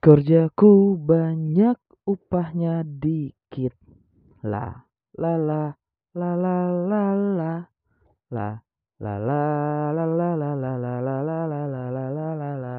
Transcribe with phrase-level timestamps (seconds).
[0.00, 1.76] Kerjaku banyak,
[2.08, 3.76] upahnya dikit.
[4.40, 5.76] La la la
[6.16, 6.56] la la
[6.88, 7.54] la la
[8.32, 8.48] la
[8.96, 9.40] la la
[9.92, 12.69] la la la la la la la la la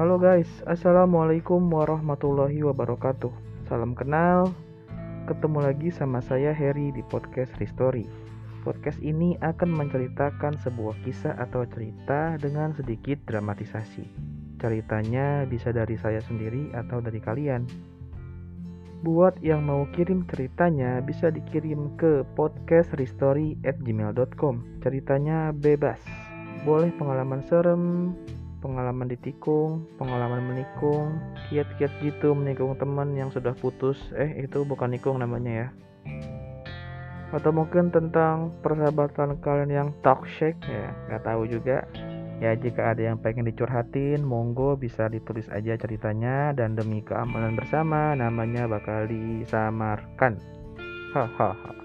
[0.00, 3.28] Halo guys, Assalamualaikum warahmatullahi wabarakatuh.
[3.68, 4.48] Salam kenal.
[5.28, 8.08] Ketemu lagi sama saya Harry di podcast Restory
[8.64, 14.08] Podcast ini akan menceritakan sebuah kisah atau cerita dengan sedikit dramatisasi.
[14.56, 17.68] Ceritanya bisa dari saya sendiri atau dari kalian.
[19.04, 24.80] Buat yang mau kirim ceritanya bisa dikirim ke podcastrestory@gmail.com.
[24.80, 26.00] Ceritanya bebas.
[26.64, 28.16] Boleh pengalaman serem,
[28.60, 31.16] pengalaman ditikung, pengalaman menikung,
[31.48, 33.98] kiat-kiat gitu menikung teman yang sudah putus.
[34.14, 35.68] Eh, itu bukan nikung namanya ya.
[37.34, 41.88] Atau mungkin tentang persahabatan kalian yang toxic ya, nggak tahu juga.
[42.40, 48.16] Ya jika ada yang pengen dicurhatin, monggo bisa ditulis aja ceritanya dan demi keamanan bersama
[48.16, 50.40] namanya bakal disamarkan.
[51.12, 51.76] Hahaha.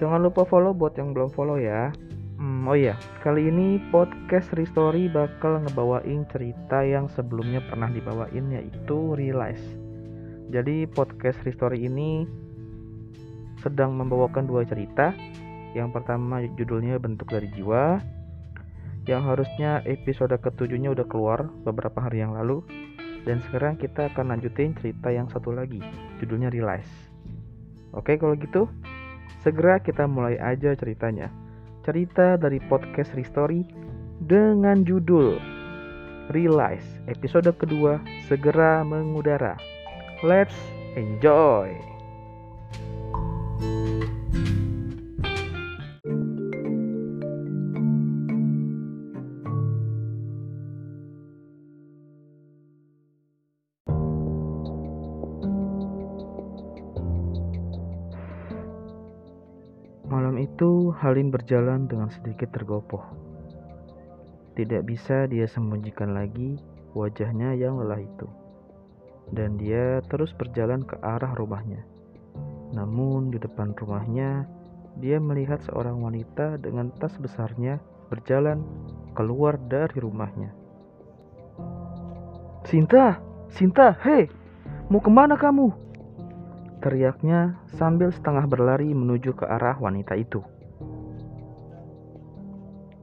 [0.00, 1.92] Jangan lupa follow buat yang belum follow ya.
[2.40, 9.12] Hmm, oh iya, kali ini podcast Restory bakal ngebawain cerita yang sebelumnya pernah dibawain yaitu
[9.12, 9.60] Realize.
[10.48, 12.24] Jadi podcast Restory ini
[13.60, 15.12] sedang membawakan dua cerita.
[15.76, 18.00] Yang pertama judulnya Bentuk dari Jiwa.
[19.04, 22.64] Yang harusnya episode ketujuhnya udah keluar beberapa hari yang lalu.
[23.28, 25.84] Dan sekarang kita akan lanjutin cerita yang satu lagi,
[26.24, 26.88] judulnya Realize.
[27.92, 28.64] Oke, kalau gitu
[29.44, 31.28] segera kita mulai aja ceritanya
[31.90, 33.66] cerita dari podcast Restory
[34.22, 35.42] dengan judul
[36.30, 37.98] Realize episode kedua
[38.30, 39.58] segera mengudara.
[40.22, 40.54] Let's
[40.94, 41.89] enjoy.
[60.10, 62.98] Malam itu Halim berjalan dengan sedikit tergopoh.
[64.58, 66.58] Tidak bisa dia sembunyikan lagi
[66.98, 68.26] wajahnya yang lelah itu.
[69.30, 71.86] Dan dia terus berjalan ke arah rumahnya.
[72.74, 74.50] Namun di depan rumahnya,
[74.98, 77.78] dia melihat seorang wanita dengan tas besarnya
[78.10, 78.66] berjalan
[79.14, 80.50] keluar dari rumahnya.
[82.66, 83.22] Sinta,
[83.54, 84.26] Sinta, hei,
[84.90, 85.89] mau ke mana kamu?
[86.80, 90.40] Teriaknya sambil setengah berlari menuju ke arah wanita itu.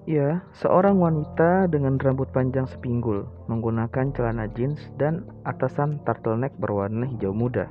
[0.10, 7.36] Ya, seorang wanita dengan rambut panjang sepinggul, menggunakan celana jeans dan atasan turtleneck berwarna hijau
[7.36, 7.70] muda.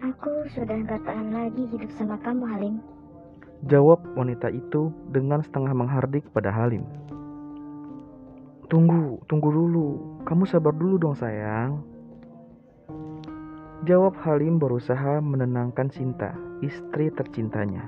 [0.00, 2.74] Aku sudah gak tahan lagi hidup sama kamu, Halim.
[3.68, 6.82] Jawab wanita itu dengan setengah menghardik pada Halim.
[8.66, 10.18] Tunggu, tunggu dulu.
[10.26, 11.95] Kamu sabar dulu dong sayang.
[13.86, 17.86] Jawab Halim berusaha menenangkan Sinta, istri tercintanya.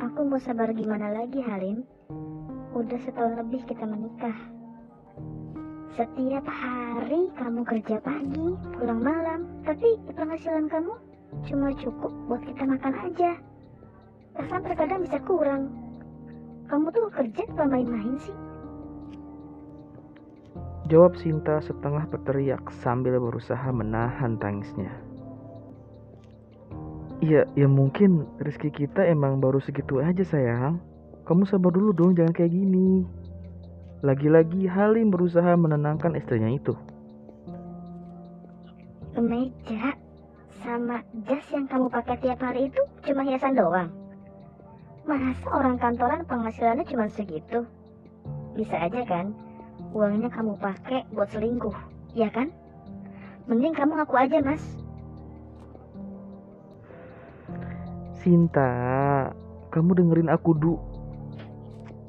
[0.00, 1.84] Aku mau sabar gimana lagi, Halim?
[2.72, 4.32] Udah setahun lebih kita menikah.
[6.00, 10.96] Setiap hari kamu kerja pagi, pulang malam, tapi penghasilan kamu
[11.44, 13.36] cuma cukup buat kita makan aja.
[14.32, 15.68] Bahkan terkadang bisa kurang.
[16.72, 18.32] Kamu tuh kerja apa main-main sih?
[20.84, 24.92] Jawab Sinta setengah berteriak sambil berusaha menahan tangisnya.
[27.24, 30.76] Iya, ya mungkin rezeki kita emang baru segitu aja sayang.
[31.24, 33.00] Kamu sabar dulu dong, jangan kayak gini.
[34.04, 36.76] Lagi-lagi Halim berusaha menenangkan istrinya itu.
[39.16, 39.96] Kemeja
[40.60, 43.88] sama jas yang kamu pakai tiap hari itu cuma hiasan doang.
[45.08, 47.64] Masa orang kantoran penghasilannya cuma segitu?
[48.52, 49.32] Bisa aja kan
[49.94, 51.72] uangnya kamu pakai buat selingkuh,
[52.18, 52.50] ya kan?
[53.46, 54.62] Mending kamu ngaku aja, Mas.
[58.18, 58.72] Sinta,
[59.70, 60.74] kamu dengerin aku du.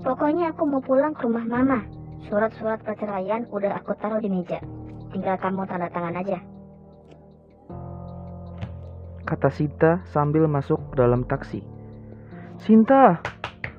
[0.01, 1.79] Pokoknya aku mau pulang ke rumah mama.
[2.25, 4.57] Surat-surat perceraian udah aku taruh di meja.
[5.13, 6.41] Tinggal kamu tanda tangan aja.
[9.25, 11.61] Kata Sinta sambil masuk ke dalam taksi.
[12.61, 13.21] Sinta,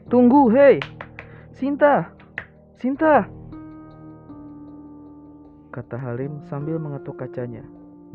[0.06, 0.78] tunggu, hei.
[1.54, 2.10] Sinta,
[2.78, 3.35] Sinta.
[5.76, 7.61] Kata Halim sambil mengetuk kacanya.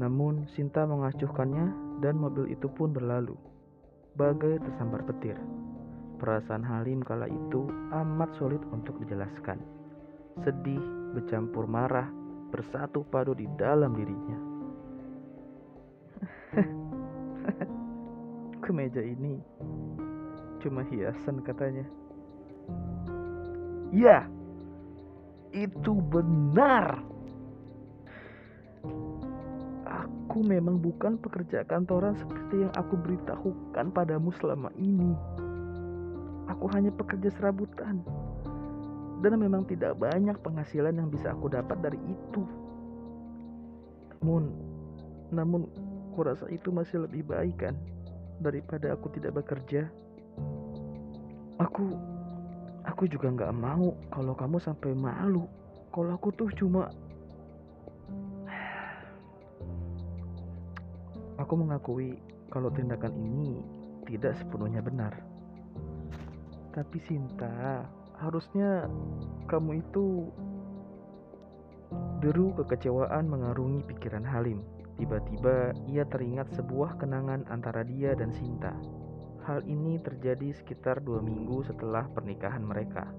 [0.01, 3.37] Namun Sinta mengacuhkannya dan mobil itu pun berlalu,
[4.17, 5.37] bagai tersambar petir.
[6.17, 9.61] Perasaan Halim kala itu amat sulit untuk dijelaskan.
[10.41, 10.81] Sedih
[11.13, 12.09] bercampur marah
[12.49, 14.37] bersatu padu di dalam dirinya.
[18.65, 19.37] Kemeja ini
[20.65, 21.85] cuma hiasan katanya.
[23.93, 24.25] Ya,
[25.53, 27.10] itu benar.
[30.31, 35.11] Aku memang bukan pekerja kantoran seperti yang aku beritahukan padamu selama ini.
[36.47, 37.99] Aku hanya pekerja serabutan.
[39.21, 42.41] Dan memang tidak banyak penghasilan yang bisa aku dapat dari itu.
[44.23, 44.49] Namun,
[45.29, 45.61] namun
[46.15, 47.75] kurasa itu masih lebih baik kan
[48.41, 49.85] daripada aku tidak bekerja.
[51.61, 51.93] Aku,
[52.87, 55.45] aku juga nggak mau kalau kamu sampai malu.
[55.93, 56.89] Kalau aku tuh cuma
[61.51, 62.15] Aku mengakui
[62.47, 63.59] kalau tindakan ini
[64.07, 65.11] tidak sepenuhnya benar.
[66.71, 67.83] Tapi Sinta,
[68.15, 68.87] harusnya
[69.51, 70.31] kamu itu
[72.23, 74.63] deru kekecewaan mengarungi pikiran Halim.
[74.95, 78.71] Tiba-tiba ia teringat sebuah kenangan antara dia dan Sinta.
[79.43, 83.11] Hal ini terjadi sekitar dua minggu setelah pernikahan mereka.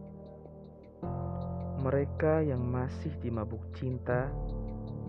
[1.85, 4.33] Mereka yang masih dimabuk cinta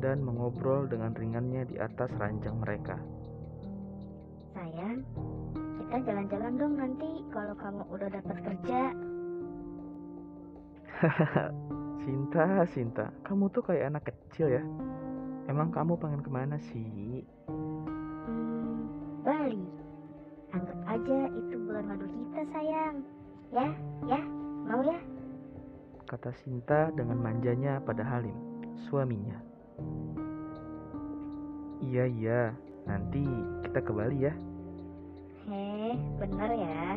[0.03, 2.99] dan mengobrol dengan ringannya di atas ranjang mereka.
[4.51, 4.99] Sayang,
[5.79, 8.81] kita jalan-jalan dong nanti kalau kamu udah dapat kerja.
[12.03, 14.63] Sinta, Sinta, kamu tuh kayak anak kecil ya.
[15.47, 17.23] Emang kamu pengen ke mana sih?
[17.47, 19.63] Hmm, Bali.
[20.51, 22.95] Anggap aja itu bulan madu kita sayang.
[23.55, 23.71] Ya,
[24.11, 24.19] ya,
[24.67, 24.99] mau ya?
[26.11, 28.35] Kata Sinta dengan manjanya pada Halim,
[28.91, 29.52] suaminya.
[31.83, 32.41] Iya, iya,
[32.87, 33.21] nanti
[33.67, 34.33] kita ke Bali ya,
[35.45, 36.95] Heh, bener ya.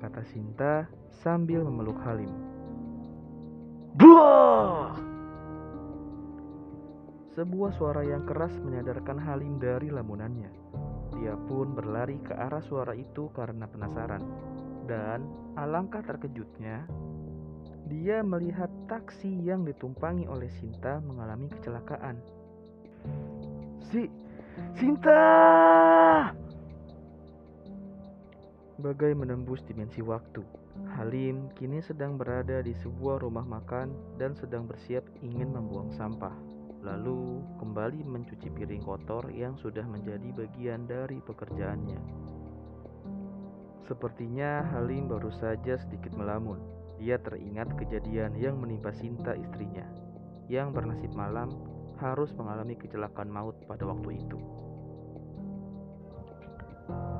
[0.00, 0.88] kata Sinta
[1.20, 2.32] sambil memeluk Halim.
[4.00, 4.96] Buah!
[7.36, 10.48] Sebuah suara yang keras menyadarkan Halim dari lamunannya.
[11.12, 14.24] Dia pun berlari ke arah suara itu karena penasaran.
[14.88, 15.28] Dan
[15.60, 16.88] alangkah terkejutnya,
[17.92, 22.18] dia melihat taksi yang ditumpangi oleh Sinta mengalami kecelakaan.
[23.90, 24.06] Si
[24.76, 25.22] Sinta!
[28.82, 30.42] Bagai menembus dimensi waktu,
[30.98, 36.34] Halim kini sedang berada di sebuah rumah makan dan sedang bersiap ingin membuang sampah.
[36.82, 42.00] Lalu kembali mencuci piring kotor yang sudah menjadi bagian dari pekerjaannya.
[43.86, 46.81] Sepertinya Halim baru saja sedikit melamun.
[47.02, 49.82] Dia teringat kejadian yang menimpa Sinta istrinya,
[50.46, 51.50] yang bernasib malam
[51.98, 54.38] harus mengalami kecelakaan maut pada waktu itu.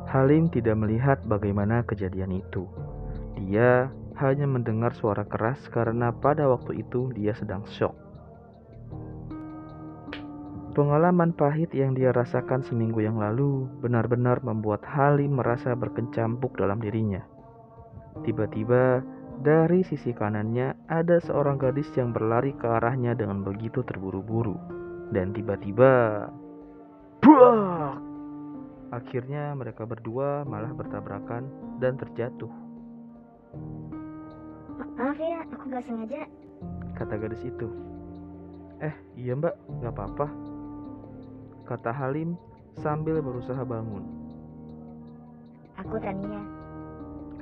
[0.06, 2.70] Halim tidak melihat bagaimana kejadian itu.
[3.34, 3.90] Dia
[4.22, 7.98] hanya mendengar suara keras karena pada waktu itu dia sedang shock.
[10.78, 17.26] Pengalaman pahit yang dia rasakan seminggu yang lalu benar-benar membuat Halim merasa berkecampuk dalam dirinya.
[18.22, 19.02] Tiba-tiba,
[19.40, 24.60] dari sisi kanannya ada seorang gadis yang berlari ke arahnya dengan begitu terburu-buru.
[25.12, 26.28] Dan tiba-tiba,
[27.24, 27.96] Buak!
[28.92, 31.48] Akhirnya mereka berdua malah bertabrakan
[31.80, 32.52] dan terjatuh.
[34.76, 36.28] Ma- Maaf ya, aku gak sengaja.
[36.92, 37.72] Kata gadis itu.
[38.84, 40.28] Eh, iya mbak, gak apa-apa.
[41.64, 42.36] Kata Halim
[42.84, 44.04] sambil berusaha bangun.
[45.80, 46.61] Aku Tania.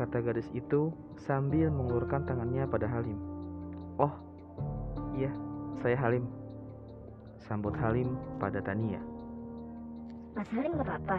[0.01, 0.89] Kata gadis itu
[1.29, 3.21] sambil mengulurkan tangannya pada Halim.
[4.01, 4.09] Oh,
[5.13, 5.29] iya,
[5.85, 6.25] saya Halim.
[7.45, 8.97] Sambut Halim pada Tania.
[10.33, 11.19] Mas Halim gak apa-apa.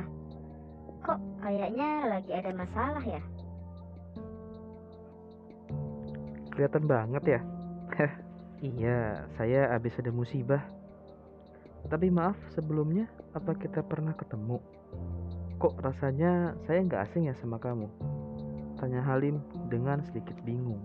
[1.05, 3.21] Kok kayaknya lagi ada masalah ya?
[6.57, 7.41] Kelihatan banget ya.
[8.61, 10.61] Iya, saya habis ada musibah.
[11.89, 14.61] Tapi maaf sebelumnya, apa kita pernah ketemu?
[15.57, 17.89] Kok rasanya saya nggak asing ya sama kamu?
[18.81, 19.37] Tanya Halim
[19.69, 20.81] dengan sedikit bingung.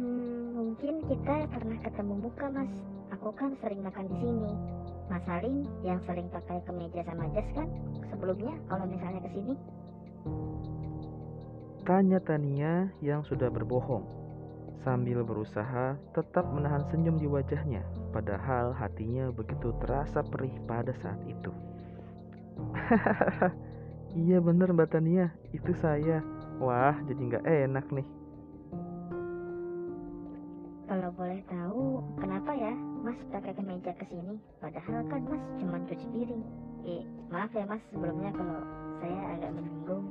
[0.00, 2.72] Hmm, mungkin kita pernah ketemu muka mas.
[3.12, 4.48] Aku kan sering makan di sini.
[5.12, 7.68] Mas Halim yang sering pakai kemeja sama jas kan?
[8.08, 9.54] Sebelumnya kalau misalnya ke sini.
[11.84, 14.08] Tanya Tania yang sudah berbohong
[14.88, 21.52] sambil berusaha tetap menahan senyum di wajahnya padahal hatinya begitu terasa perih pada saat itu.
[24.14, 26.24] iya bener Mbak Tania, itu saya.
[26.62, 28.08] Wah, jadi nggak enak nih.
[30.88, 32.72] Kalau boleh tahu, kenapa ya
[33.04, 34.40] Mas pakai kemeja ke sini?
[34.56, 36.44] Padahal kan Mas cuma cuci piring.
[36.88, 38.64] Eh, maaf ya mas sebelumnya kalau
[38.96, 40.08] saya agak menyinggung.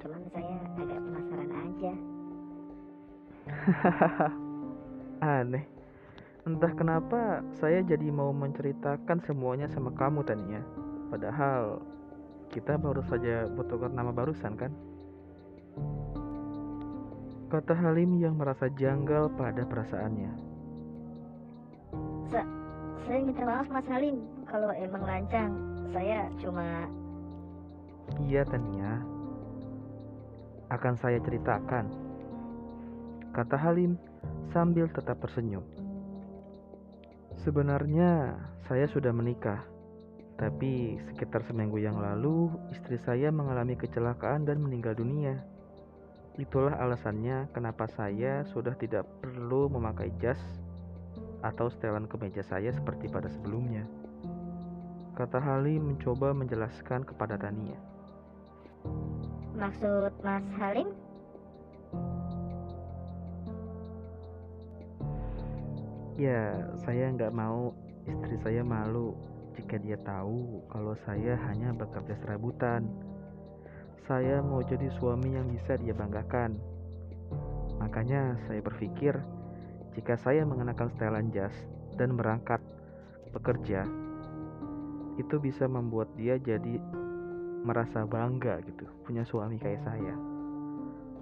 [0.00, 1.92] Cuman saya agak penasaran aja.
[5.36, 5.64] Aneh.
[6.44, 10.60] Entah kenapa saya jadi mau menceritakan semuanya sama kamu Tania.
[11.08, 11.84] Padahal
[12.54, 14.70] kita baru saja bertukar nama barusan kan?
[17.50, 20.54] Kata Halim yang merasa janggal pada perasaannya.
[23.04, 25.50] Saya minta maaf mas Halim kalau emang lancang.
[25.90, 26.88] Saya cuma
[28.22, 29.02] Iya Tania.
[30.70, 31.90] Akan saya ceritakan.
[33.34, 33.98] Kata Halim
[34.54, 35.66] sambil tetap tersenyum.
[37.44, 38.38] Sebenarnya
[38.70, 39.73] saya sudah menikah.
[40.34, 45.38] Tapi sekitar seminggu yang lalu istri saya mengalami kecelakaan dan meninggal dunia.
[46.34, 50.40] Itulah alasannya kenapa saya sudah tidak perlu memakai jas
[51.46, 53.86] atau setelan kemeja saya seperti pada sebelumnya.
[55.14, 57.78] Kata Halim mencoba menjelaskan kepada Tania.
[59.54, 60.90] maksud mas Halim
[66.14, 66.54] Ya,
[66.86, 67.74] saya nggak mau
[68.06, 69.18] istri saya malu
[69.54, 72.86] jika dia tahu kalau saya hanya bekerja serabutan.
[74.04, 76.60] Saya mau jadi suami yang bisa dia banggakan.
[77.80, 79.16] Makanya saya berpikir
[79.94, 81.54] jika saya mengenakan setelan jas
[81.94, 82.58] dan berangkat
[83.30, 83.86] bekerja,
[85.14, 86.82] itu bisa membuat dia jadi
[87.64, 90.14] merasa bangga gitu, punya suami kayak saya.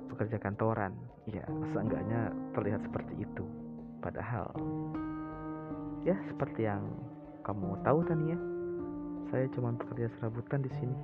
[0.08, 0.96] Pekerja kantoran,
[1.28, 3.44] ya seenggaknya terlihat seperti itu.
[4.00, 4.50] Padahal,
[6.02, 6.82] ya seperti yang
[7.42, 8.38] kamu tahu Tania,
[9.30, 10.96] saya cuma bekerja serabutan di sini.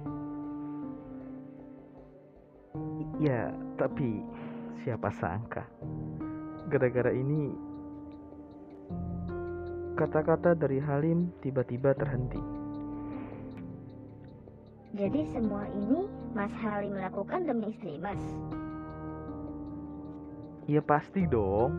[3.18, 4.22] Ya, tapi
[4.86, 5.66] siapa sangka
[6.68, 7.50] gara-gara ini
[9.98, 12.38] kata-kata dari Halim tiba-tiba terhenti.
[14.94, 18.20] Jadi semua ini Mas Halim lakukan demi istri Mas.
[20.68, 21.72] Ya pasti dong.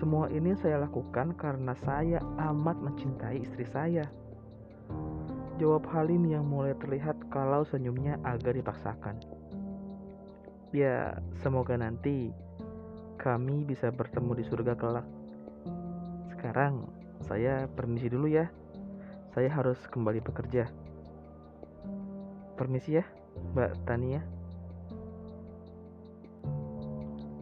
[0.00, 2.20] Semua ini saya lakukan karena saya
[2.52, 4.08] amat mencintai istri saya.
[5.60, 9.20] Jawab Halim yang mulai terlihat kalau senyumnya agak dipaksakan.
[10.72, 12.32] Ya, semoga nanti
[13.20, 15.06] kami bisa bertemu di surga kelak.
[16.32, 16.88] Sekarang
[17.28, 18.48] saya permisi dulu ya.
[19.36, 20.68] Saya harus kembali bekerja.
[22.56, 23.04] Permisi ya,
[23.52, 24.41] Mbak Tania.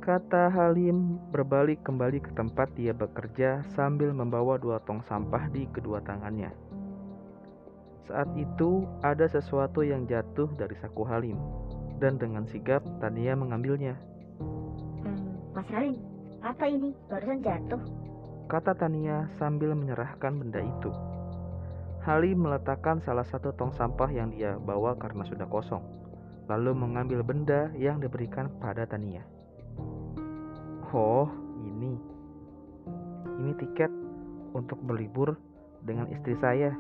[0.00, 6.00] Kata Halim berbalik kembali ke tempat dia bekerja sambil membawa dua tong sampah di kedua
[6.00, 6.49] tangannya.
[8.09, 11.37] Saat itu ada sesuatu yang jatuh dari saku Halim
[12.00, 13.92] dan dengan sigap Tania mengambilnya.
[14.40, 16.00] Hmm, Mas Halim,
[16.40, 16.97] apa ini?
[17.12, 17.85] Barusan jatuh.
[18.49, 20.88] Kata Tania sambil menyerahkan benda itu.
[22.09, 25.85] Halim meletakkan salah satu tong sampah yang dia bawa karena sudah kosong,
[26.49, 29.39] lalu mengambil benda yang diberikan pada Tania.
[30.90, 31.30] Oh,
[31.62, 31.94] ini.
[33.38, 33.92] Ini tiket
[34.59, 35.38] untuk berlibur
[35.87, 36.75] dengan istri saya.